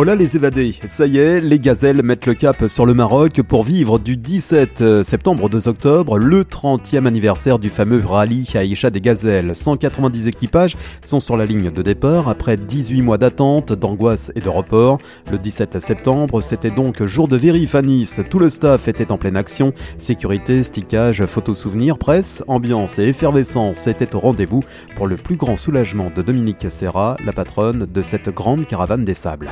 [0.00, 3.42] Oh là les évadés, ça y est, les gazelles mettent le cap sur le Maroc
[3.42, 8.48] pour vivre du 17 euh, septembre au 2 octobre le 30e anniversaire du fameux rallye
[8.54, 9.56] Aïcha des gazelles.
[9.56, 14.48] 190 équipages sont sur la ligne de départ après 18 mois d'attente, d'angoisse et de
[14.48, 14.98] report.
[15.32, 17.82] Le 17 septembre, c'était donc jour de vérif à.
[18.30, 19.72] Tout le staff était en pleine action.
[19.96, 24.62] Sécurité, stickage, photos souvenirs, presse, ambiance et effervescence étaient au rendez-vous
[24.94, 29.14] pour le plus grand soulagement de Dominique Serra, la patronne de cette grande caravane des
[29.14, 29.48] sables.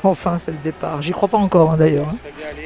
[0.04, 1.02] Enfin, c'est le départ.
[1.02, 2.08] J'y crois pas encore hein, d'ailleurs.
[2.10, 2.16] hein.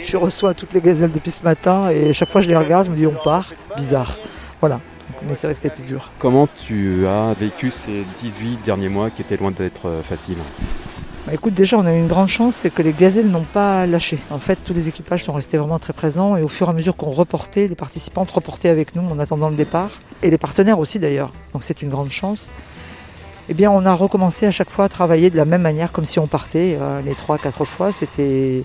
[0.04, 2.86] Je reçois toutes les gazelles depuis ce matin et chaque fois que je les regarde,
[2.86, 3.52] je me dis on part.
[3.76, 4.16] Bizarre.
[4.60, 4.80] Voilà.
[5.26, 6.10] Mais c'est vrai que c'était dur.
[6.18, 10.36] Comment tu as vécu ces 18 derniers mois qui étaient loin d'être euh, faciles?
[11.26, 13.86] Bah, écoute, déjà, on a eu une grande chance, c'est que les gazelles n'ont pas
[13.86, 14.18] lâché.
[14.30, 16.72] En fait, tous les équipages sont restés vraiment très présents et au fur et à
[16.74, 19.90] mesure qu'on reportait, les participantes reportaient avec nous en attendant le départ
[20.22, 21.32] et les partenaires aussi d'ailleurs.
[21.54, 22.50] Donc c'est une grande chance.
[23.48, 26.06] Eh bien, on a recommencé à chaque fois à travailler de la même manière, comme
[26.06, 27.92] si on partait euh, les trois, quatre fois.
[27.92, 28.62] C'était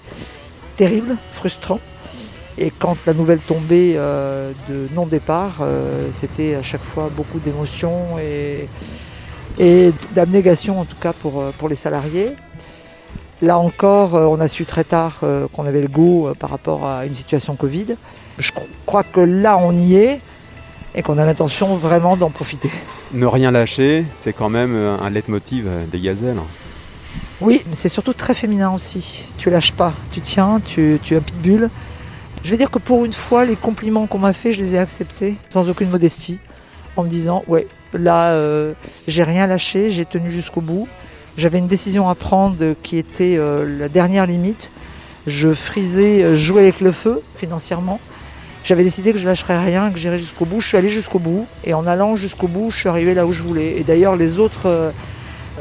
[0.77, 1.79] terrible, frustrant.
[2.57, 8.17] Et quand la nouvelle tombait euh, de non-départ, euh, c'était à chaque fois beaucoup d'émotions
[8.21, 8.69] et,
[9.59, 12.31] et d'abnégation, en tout cas pour, pour les salariés.
[13.41, 15.19] Là encore, on a su très tard
[15.53, 17.95] qu'on avait le go euh, par rapport à une situation Covid.
[18.37, 20.19] Je cro- crois que là, on y est
[20.95, 22.71] et qu'on a l'intention vraiment d'en profiter.
[23.13, 26.39] Ne rien lâcher, c'est quand même euh, un leitmotiv euh, des gazelles.
[27.41, 29.27] Oui, mais c'est surtout très féminin aussi.
[29.37, 31.69] Tu lâches pas, tu tiens, tu, tu un pitbull.
[32.43, 34.79] Je vais dire que pour une fois, les compliments qu'on m'a fait, je les ai
[34.79, 36.39] acceptés sans aucune modestie,
[36.95, 38.73] en me disant ouais, là, euh,
[39.07, 40.87] j'ai rien lâché, j'ai tenu jusqu'au bout.
[41.37, 44.71] J'avais une décision à prendre qui était euh, la dernière limite.
[45.27, 47.99] Je frisais, jouer avec le feu financièrement.
[48.69, 50.61] J'avais décidé que je lâcherais rien, que j'irais jusqu'au bout.
[50.61, 53.33] Je suis allé jusqu'au bout, et en allant jusqu'au bout, je suis arrivé là où
[53.33, 53.79] je voulais.
[53.79, 54.91] Et d'ailleurs, les autres euh,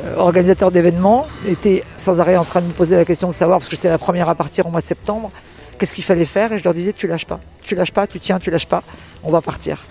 [0.05, 3.61] euh, organisateurs d'événements étaient sans arrêt en train de me poser la question de savoir,
[3.61, 5.31] parce que j'étais la première à partir au mois de septembre,
[5.79, 6.53] qu'est-ce qu'il fallait faire?
[6.53, 8.83] Et je leur disais, tu lâches pas, tu lâches pas, tu tiens, tu lâches pas,
[9.25, 9.87] on va partir.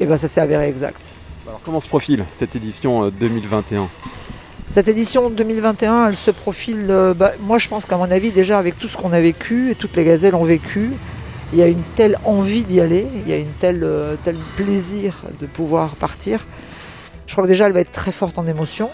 [0.00, 1.14] Et bien ça s'est avéré exact.
[1.46, 3.86] Alors comment se profile cette édition euh, 2021
[4.70, 8.58] Cette édition 2021, elle se profile, euh, bah, moi je pense qu'à mon avis, déjà
[8.58, 10.92] avec tout ce qu'on a vécu, et toutes les gazelles ont vécu,
[11.52, 14.36] il y a une telle envie d'y aller, il y a une telle, euh, tel
[14.56, 16.46] plaisir de pouvoir partir.
[17.26, 18.90] Je crois que déjà elle va être très forte en émotion.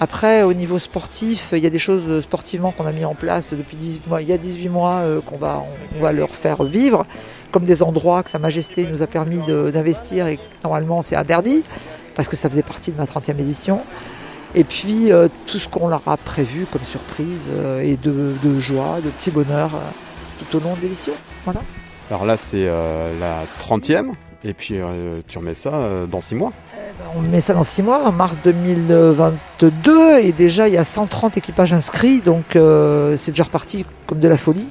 [0.00, 3.52] Après, au niveau sportif, il y a des choses sportivement qu'on a mis en place
[3.52, 4.22] depuis 18 mois.
[4.22, 5.62] Il y a 18 mois euh, qu'on va,
[5.96, 7.06] on, va leur faire vivre,
[7.52, 9.40] comme des endroits que Sa Majesté nous a permis
[9.72, 11.62] d'investir et que normalement c'est interdit,
[12.14, 13.82] parce que ça faisait partie de ma 30e édition.
[14.56, 17.48] Et puis euh, tout ce qu'on leur a prévu comme surprise
[17.82, 19.70] et de, de joie, de petit bonheur
[20.38, 21.12] tout au long de l'édition.
[21.44, 21.60] Voilà.
[22.10, 24.12] Alors là c'est euh, la 30e
[24.44, 26.52] et puis euh, tu remets ça euh, dans 6 mois.
[27.16, 31.36] On met ça dans 6 mois, en mars 2022, et déjà il y a 130
[31.36, 34.66] équipages inscrits, donc c'est déjà reparti comme de la folie.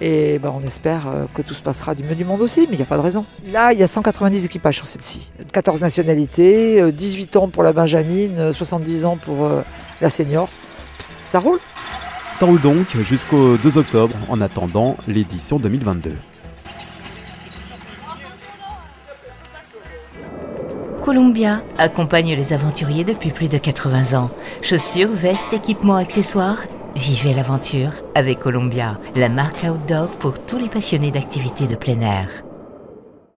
[0.00, 1.04] Et ben, on espère
[1.34, 3.02] que tout se passera du mieux du monde aussi, mais il n'y a pas de
[3.02, 3.24] raison.
[3.46, 5.32] Là, il y a 190 équipages sur celle-ci.
[5.52, 9.48] 14 nationalités, euh, 18 ans pour la Benjamine, euh, 70 ans pour
[10.00, 10.48] la senior.
[11.24, 11.60] Ça roule
[12.44, 16.12] Ça roule donc jusqu'au 2 octobre en attendant l'édition 2022.
[21.02, 24.30] Columbia accompagne les aventuriers depuis plus de 80 ans.
[24.60, 26.66] Chaussures, vestes, équipements, accessoires.
[26.94, 32.43] Vivez l'aventure avec Columbia, la marque outdoor pour tous les passionnés d'activités de plein air.